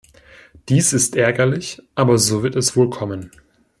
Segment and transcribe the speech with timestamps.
[0.67, 3.29] Dies ist ärgerlich, aber so wird es wohl kommen.